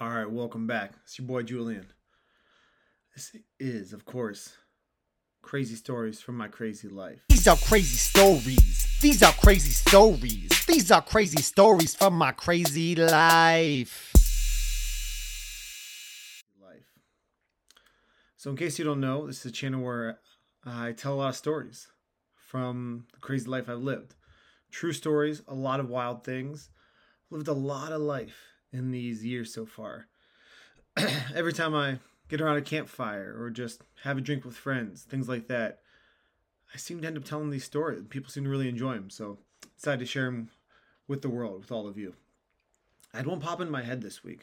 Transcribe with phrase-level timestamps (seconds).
[0.00, 0.94] All right, welcome back.
[1.04, 1.86] It's your boy Julian.
[3.14, 4.56] This is, of course,
[5.42, 7.20] crazy stories from my crazy life.
[7.28, 8.88] These are crazy stories.
[9.02, 10.50] These are crazy stories.
[10.66, 14.12] These are crazy stories from my crazy life.
[16.60, 16.98] Life.
[18.38, 20.20] So, in case you don't know, this is a channel where
[20.64, 21.88] I tell a lot of stories
[22.34, 24.14] from the crazy life I've lived.
[24.70, 26.70] True stories, a lot of wild things.
[27.30, 30.06] Lived a lot of life in these years so far.
[31.34, 31.98] Every time I
[32.28, 35.80] get around a campfire or just have a drink with friends, things like that,
[36.74, 38.02] I seem to end up telling these stories.
[38.08, 40.50] People seem to really enjoy them, so I decided to share them
[41.06, 42.14] with the world, with all of you.
[43.12, 44.40] I had one pop in my head this week.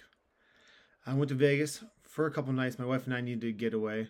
[1.07, 2.77] I went to Vegas for a couple nights.
[2.77, 4.09] My wife and I needed to get away.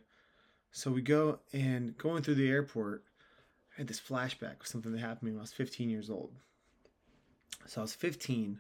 [0.72, 3.04] So we go and going through the airport,
[3.76, 6.34] I had this flashback of something that happened when I was 15 years old.
[7.66, 8.60] So I was 15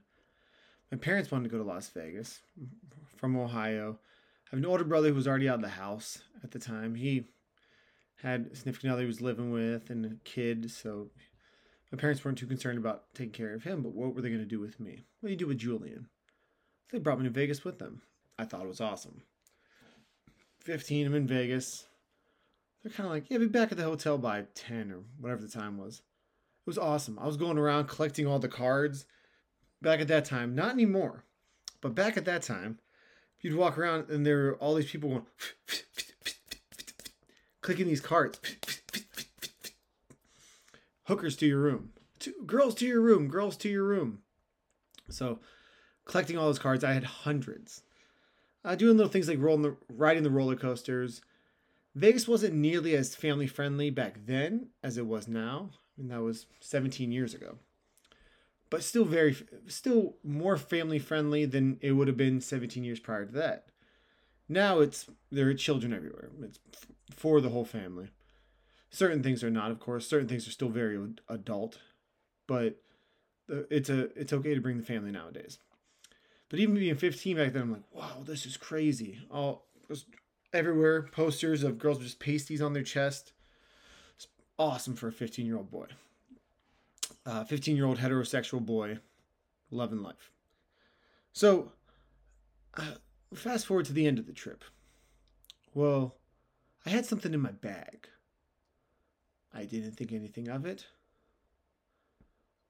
[0.92, 2.42] my parents wanted to go to Las Vegas
[3.16, 4.00] from Ohio.
[4.48, 6.96] I have an older brother who was already out of the house at the time.
[6.96, 7.26] He
[8.22, 11.10] had a significant other he was living with and a kid, so
[11.92, 14.42] my parents weren't too concerned about taking care of him, but what were they going
[14.42, 15.04] to do with me?
[15.20, 16.08] What do you do with Julian?
[16.92, 18.02] They brought me to Vegas with them.
[18.38, 19.22] I thought it was awesome.
[20.62, 21.86] 15, I'm in Vegas.
[22.84, 25.48] They're kind of like, yeah, be back at the hotel by 10 or whatever the
[25.48, 25.98] time was.
[25.98, 27.20] It was awesome.
[27.20, 29.06] I was going around collecting all the cards
[29.82, 31.24] back at that time, not anymore,
[31.82, 32.80] but back at that time,
[33.42, 35.26] you'd walk around and there were all these people going
[37.62, 38.40] clicking these cards.
[41.06, 41.92] Hookers to your room.
[42.20, 43.28] To, girls to your room.
[43.30, 44.20] Girls to your room.
[45.10, 45.40] So,
[46.06, 47.82] collecting all those cards, I had hundreds.
[48.64, 51.22] Uh, doing little things like rolling the, riding the roller coasters.
[51.96, 55.72] Vegas wasn't nearly as family friendly back then as it was now.
[55.98, 57.58] Mean, that was 17 years ago
[58.70, 59.36] but still very
[59.68, 63.66] still more family friendly than it would have been 17 years prior to that.
[64.48, 66.30] Now it's there are children everywhere.
[66.44, 66.60] It's
[67.16, 68.10] for the whole family.
[68.90, 70.08] Certain things are not of course.
[70.08, 71.80] Certain things are still very adult
[72.48, 72.78] but
[73.48, 75.60] it's a it's okay to bring the family nowadays.
[76.50, 79.20] But even being 15 back then i'm like wow this is crazy.
[79.32, 79.66] All
[80.54, 83.34] everywhere posters of girls with just pasties on their chest.
[84.16, 85.88] It's awesome for a 15 year old boy
[87.44, 89.00] 15 year old heterosexual boy,
[89.72, 90.32] loving life.
[91.34, 91.72] So,
[92.76, 92.94] uh,
[93.34, 94.64] fast forward to the end of the trip.
[95.74, 96.16] Well,
[96.86, 98.08] I had something in my bag.
[99.54, 100.88] I didn't think anything of it.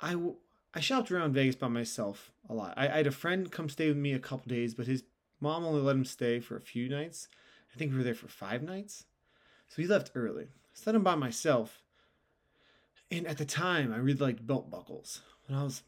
[0.02, 0.38] I, w-
[0.74, 2.74] I shopped around Vegas by myself a lot.
[2.78, 5.04] I, I had a friend come stay with me a couple days, but his
[5.40, 7.28] mom only let him stay for a few nights.
[7.74, 9.06] I think we were there for five nights.
[9.68, 10.48] So he left early.
[10.88, 11.79] I I'm by myself
[13.12, 15.22] and at the time, I really liked belt buckles.
[15.48, 15.82] When I was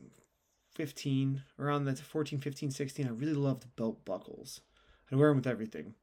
[0.74, 4.62] 15, around that 14, 15, 16, I really loved belt buckles.
[5.12, 5.94] I'd wear them with everything.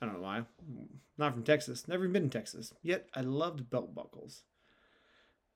[0.00, 0.42] I don't know why.
[1.18, 1.88] Not from Texas.
[1.88, 2.72] Never been in Texas.
[2.82, 4.42] Yet I loved belt buckles.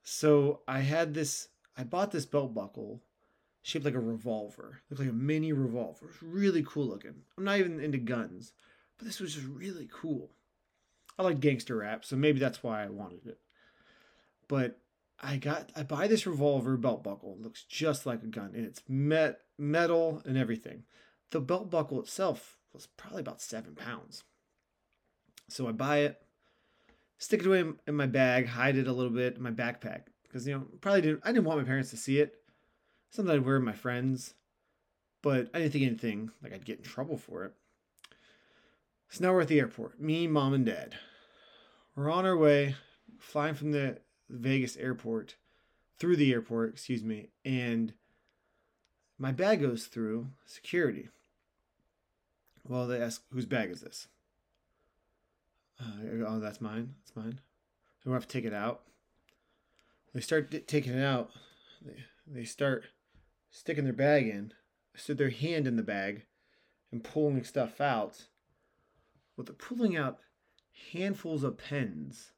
[0.03, 1.49] So I had this,
[1.79, 3.01] I bought this belt buckle
[3.65, 4.83] shaped like a revolver.
[4.91, 6.05] Looked like a mini revolver.
[6.05, 7.15] It was really cool looking.
[7.37, 8.53] I'm not even into guns,
[8.99, 10.31] but this was just really cool.
[11.19, 13.39] I like gangster rap, so maybe that's why I wanted it.
[14.49, 14.79] But
[15.25, 17.37] I got I buy this revolver belt buckle.
[17.39, 20.83] It looks just like a gun, and it's met metal and everything.
[21.31, 24.25] The belt buckle itself was probably about seven pounds.
[25.49, 26.21] So I buy it,
[27.19, 30.47] stick it away in my bag, hide it a little bit in my backpack because
[30.47, 32.35] you know probably didn't I didn't want my parents to see it.
[33.11, 34.35] Something I'd wear with my friends,
[35.23, 37.55] but I didn't think anything like I'd get in trouble for it.
[39.09, 40.01] So now we're at the airport.
[40.01, 40.97] Me, mom, and dad.
[41.95, 42.75] We're on our way,
[43.21, 43.99] flying from the
[44.29, 45.37] Vegas airport,
[45.99, 47.93] through the airport, excuse me, and
[49.19, 51.09] my bag goes through security.
[52.67, 54.09] Well, they ask, whose bag is this?
[55.81, 56.95] Uh, oh, that's mine.
[57.01, 57.41] That's mine.
[58.03, 58.83] So we have to take it out.
[60.15, 61.31] They start d- taking it out.
[61.85, 62.85] They, they start
[63.51, 64.53] sticking their bag in,
[64.95, 66.25] stick their hand in the bag,
[66.91, 68.27] and pulling stuff out.
[69.37, 70.19] Well, they're pulling out
[70.93, 72.33] handfuls of pens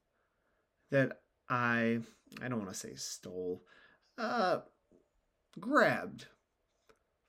[0.90, 2.00] that I
[2.42, 3.62] I don't want to say stole,
[4.18, 4.58] uh,
[5.58, 6.26] grabbed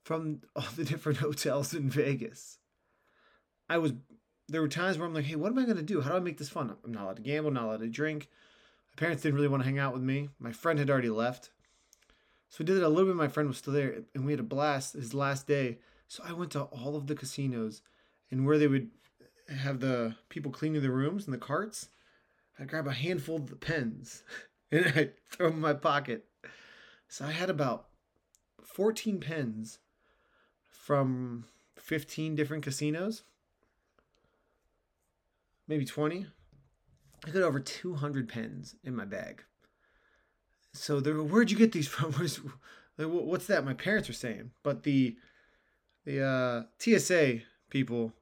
[0.04, 2.58] from all the different hotels in Vegas.
[3.70, 3.94] I was
[4.50, 6.02] there were times where I'm like, hey, what am I gonna do?
[6.02, 6.76] How do I make this fun?
[6.84, 8.30] I'm not allowed to gamble, not allowed to drink.
[8.96, 10.30] My parents didn't really want to hang out with me.
[10.40, 11.52] My friend had already left.
[12.50, 13.16] So we did it a little bit.
[13.16, 15.80] My friend was still there, and we had a blast his last day.
[16.08, 17.82] So I went to all of the casinos
[18.32, 18.90] and where they would
[19.50, 21.90] have the people cleaning the rooms and the carts.
[22.60, 24.24] I grab a handful of the pens
[24.72, 26.26] and I throw them in my pocket.
[27.08, 27.88] So I had about
[28.64, 29.80] 14 pens
[30.70, 31.46] from
[31.76, 33.24] 15 different casinos,
[35.68, 36.28] maybe 20.
[37.26, 39.44] I got over 200 pens in my bag.
[40.74, 42.14] So there, where'd you get these from?
[42.98, 43.66] What's that?
[43.66, 45.18] My parents are saying, but the
[46.06, 48.14] the uh, TSA people,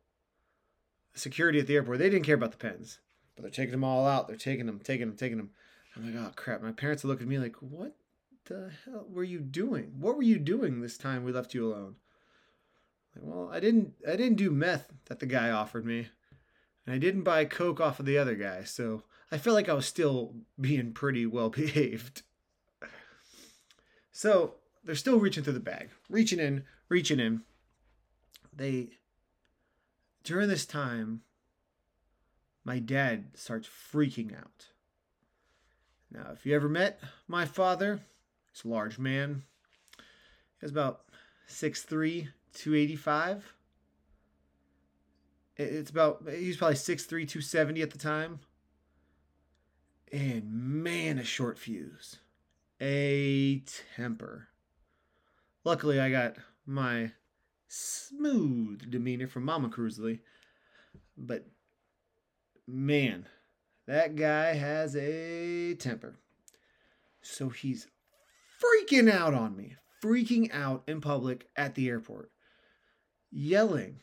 [1.14, 3.00] security at the airport, they didn't care about the pens,
[3.36, 4.28] but they're taking them all out.
[4.28, 5.52] They're taking them, taking them, taking them.
[5.96, 6.62] I'm like, oh crap!
[6.62, 7.96] My parents are looking at me like, what
[8.46, 9.94] the hell were you doing?
[10.00, 11.96] What were you doing this time we left you alone?
[13.16, 16.10] Like, well, I didn't, I didn't do meth that the guy offered me,
[16.86, 19.74] and I didn't buy coke off of the other guy, so I felt like I
[19.74, 22.24] was still being pretty well behaved.
[24.12, 27.42] So they're still reaching through the bag, reaching in, reaching in.
[28.56, 28.92] They,
[30.24, 31.22] during this time,
[32.66, 34.66] my dad starts freaking out.
[36.12, 38.02] Now, if you ever met my father,
[38.52, 39.44] he's a large man.
[39.98, 41.06] He was about
[41.48, 43.54] 6'3, 285.
[45.58, 48.40] It's about, he was probably 6'3, 270 at the time.
[50.12, 52.18] And man, a short fuse
[52.82, 53.64] a
[53.96, 54.50] temper.
[55.64, 56.36] Luckily, I got
[56.66, 57.12] my
[57.68, 60.20] smooth demeanor from Mama Cruisley,
[61.18, 61.46] but
[62.68, 63.28] man,
[63.88, 66.18] that guy has a temper.
[67.22, 67.88] So he's
[68.62, 72.32] freaking out on me, freaking out in public at the airport,
[73.32, 74.00] yelling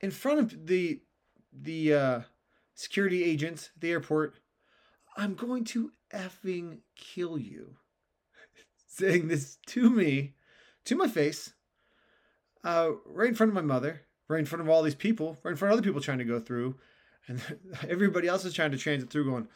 [0.00, 1.00] in front of the
[1.52, 2.20] the uh,
[2.74, 4.34] security agents the airport.
[5.16, 7.76] I'm going to effing kill you
[8.86, 10.34] saying this to me,
[10.84, 11.52] to my face,
[12.64, 15.52] uh, right in front of my mother, right in front of all these people, right
[15.52, 16.76] in front of other people trying to go through,
[17.30, 17.42] and
[17.88, 19.48] everybody else is trying to transit through, going,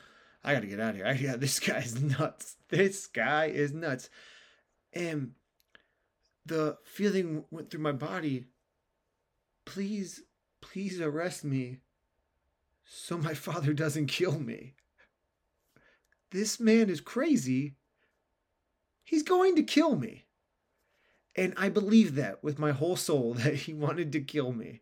[0.43, 1.07] "I got to get out of here.
[1.07, 2.57] I, yeah, this guy's nuts.
[2.69, 4.09] This guy is nuts,"
[4.93, 5.33] and
[6.47, 8.47] the feeling went through my body.
[9.67, 10.23] Please,
[10.61, 11.79] please arrest me,
[12.87, 14.75] so my father doesn't kill me.
[16.31, 17.77] This man is crazy
[19.05, 20.25] He's going to kill me.
[21.37, 24.81] And I believe that with my whole soul that he wanted to kill me.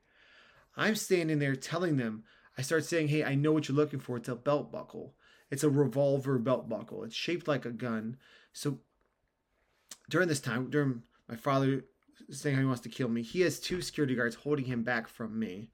[0.76, 2.24] I'm standing there telling them,
[2.62, 4.16] I start saying, hey, I know what you're looking for.
[4.16, 5.16] It's a belt buckle.
[5.50, 7.02] It's a revolver belt buckle.
[7.02, 8.18] It's shaped like a gun.
[8.52, 8.78] So
[10.08, 11.84] during this time, during my father
[12.30, 15.08] saying how he wants to kill me, he has two security guards holding him back
[15.08, 15.70] from me.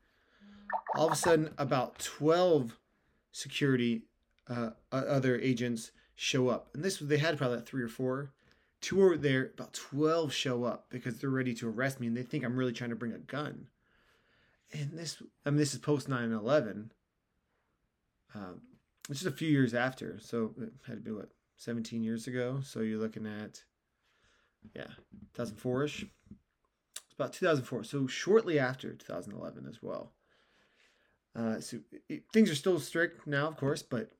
[0.96, 2.78] All of a sudden, about 12
[3.32, 4.04] security
[4.48, 6.70] uh, other agents show up.
[6.72, 8.32] And this, they had probably three or four
[8.80, 12.22] two are there, about 12 show up because they're ready to arrest me and they
[12.22, 13.66] think I'm really trying to bring a gun.
[14.72, 16.92] And this, I mean, this is post 9 11,
[18.34, 18.60] um,
[19.08, 20.18] which is a few years after.
[20.20, 22.60] So it had to be what, 17 years ago?
[22.62, 23.62] So you're looking at,
[24.74, 24.88] yeah,
[25.34, 26.02] 2004 ish.
[26.02, 27.84] It's about 2004.
[27.84, 30.12] So shortly after 2011 as well.
[31.34, 31.78] Uh, so
[32.08, 34.10] it, things are still strict now, of course, but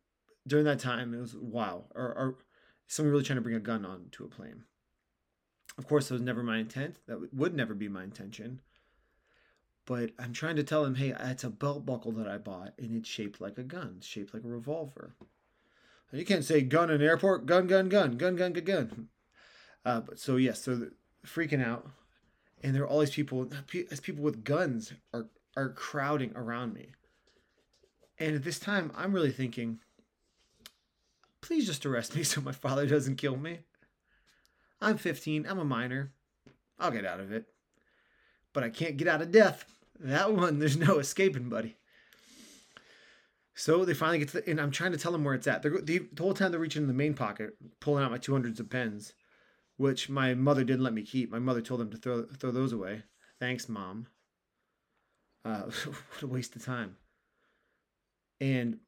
[0.47, 1.85] during that time, it was wow.
[1.95, 2.35] Or, our
[2.87, 4.65] someone really trying to bring a gun onto a plane.
[5.77, 6.97] Of course, that was never my intent.
[7.07, 8.61] That would never be my intention.
[9.89, 12.95] But I'm trying to tell him, hey, it's a belt buckle that I bought, and
[12.95, 15.15] it's shaped like a gun, shaped like a revolver.
[16.13, 19.09] You can't say gun in airport, gun, gun, gun, gun, gun, gun, gun.
[19.87, 20.89] Uh, but so yes, so
[21.27, 21.89] freaking out,
[22.63, 23.51] and there are all these people,
[23.91, 26.89] as people with guns are are crowding around me.
[28.19, 29.81] And at this time, I'm really thinking,
[31.41, 33.61] Please just arrest me so my father doesn't kill me.
[34.83, 35.47] I'm 15.
[35.49, 36.13] I'm a minor.
[36.79, 37.47] I'll get out of it.
[38.53, 39.65] But I can't get out of death.
[40.01, 41.77] That one, there's no escaping, buddy.
[43.55, 45.63] So they finally get to the, and I'm trying to tell them where it's at.
[45.63, 48.61] They're, the, the whole time they're reaching in the main pocket, pulling out my 200s
[48.61, 49.15] of pens,
[49.77, 51.31] which my mother didn't let me keep.
[51.31, 53.03] My mother told them to throw throw those away.
[53.41, 54.07] Thanks, mom.
[55.45, 56.97] Uh, what a waste of time.
[58.41, 58.79] And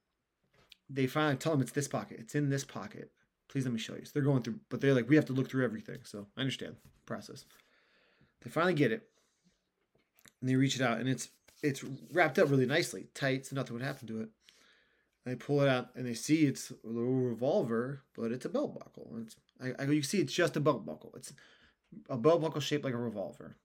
[0.88, 2.18] they finally tell them it's this pocket.
[2.20, 3.10] It's in this pocket.
[3.48, 4.04] Please let me show you.
[4.04, 5.98] So they're going through, but they're like, we have to look through everything.
[6.04, 6.76] So I understand
[7.06, 7.44] process.
[8.42, 9.09] They finally get it,
[10.40, 11.28] and they reach it out, and it's
[11.62, 14.28] it's wrapped up really nicely, tight, so nothing would happen to it.
[15.24, 18.48] And they pull it out, and they see it's a little revolver, but it's a
[18.48, 19.12] belt buckle.
[19.22, 21.12] It's I, I you see it's just a belt buckle.
[21.16, 21.32] It's
[22.08, 23.56] a belt buckle shaped like a revolver.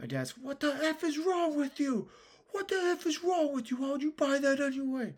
[0.00, 2.08] My dad's, what the f is wrong with you?
[2.50, 3.76] What the f is wrong with you?
[3.76, 5.14] Why would you buy that anyway?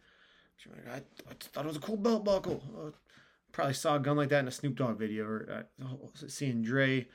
[0.58, 0.96] She's like, I,
[1.30, 2.62] I thought it was a cool belt buckle.
[2.76, 2.90] Uh,
[3.52, 7.06] probably saw a gun like that in a Snoop Dogg video or uh, seeing Dre.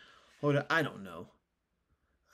[0.41, 1.27] Hold it, I don't know.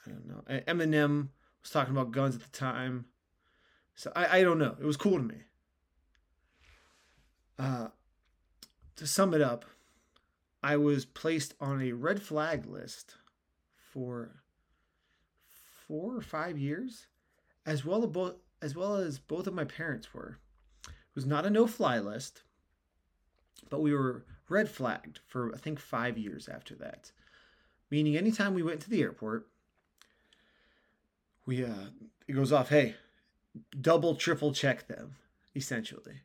[0.08, 0.44] I don't know.
[0.68, 1.30] Eminem
[1.62, 3.06] was talking about guns at the time.
[3.96, 4.76] So I, I don't know.
[4.80, 5.36] It was cool to me.
[7.60, 7.88] Uh,
[8.96, 9.66] to sum it up,
[10.64, 13.16] I was placed on a red flag list
[13.92, 14.44] for
[15.88, 17.08] four or five years,
[17.66, 20.38] as well as both as well as both of my parents were.
[20.86, 22.42] It was not a no-fly list,
[23.70, 27.12] but we were red flagged for I think five years after that.
[27.90, 29.48] Meaning, anytime we went to the airport,
[31.48, 31.90] we uh,
[32.28, 32.70] it goes off.
[32.70, 32.94] Hey,
[33.80, 35.16] double, triple check them.
[35.56, 36.22] Essentially,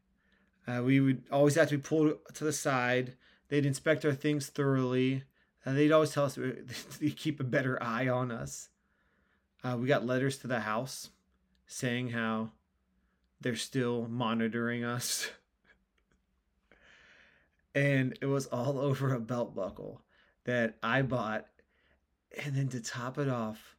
[0.68, 3.14] uh, we would always have to be pulled to the side.
[3.48, 5.22] They'd inspect our things thoroughly,
[5.64, 6.34] and they'd always tell us
[6.98, 8.68] to keep a better eye on us.
[9.64, 11.10] Uh, we got letters to the house
[11.66, 12.50] saying how
[13.40, 15.30] they're still monitoring us.
[17.74, 20.02] and it was all over a belt buckle
[20.44, 21.46] that I bought.
[22.44, 23.76] And then to top it off,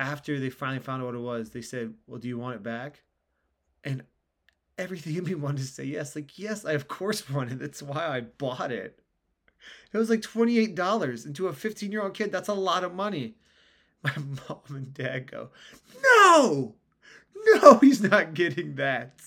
[0.00, 2.62] after they finally found out what it was, they said, Well, do you want it
[2.62, 3.02] back?
[3.84, 4.02] And
[4.78, 6.16] everything in me wanted to say yes.
[6.16, 7.58] Like, yes, I of course want it.
[7.58, 8.98] That's why I bought it.
[9.92, 11.26] It was like $28.
[11.26, 13.36] And to a 15 year old kid, that's a lot of money.
[14.02, 14.14] My
[14.48, 15.50] mom and dad go,
[16.02, 16.76] No,
[17.54, 19.20] no, he's not getting that.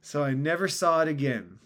[0.00, 1.60] So I never saw it again.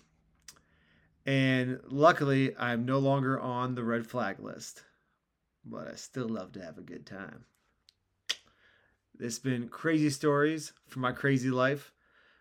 [1.24, 4.82] And luckily, I'm no longer on the red flag list.
[5.64, 7.44] But I still love to have a good time.
[9.20, 11.92] It's been crazy stories from my crazy life.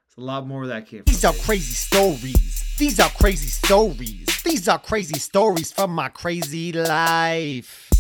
[0.08, 1.04] It's a lot more that came.
[1.06, 2.66] These are crazy stories.
[2.78, 4.28] These are crazy stories.
[4.44, 7.91] These are crazy stories from my crazy life.